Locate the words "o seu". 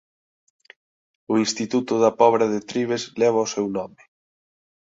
3.45-3.65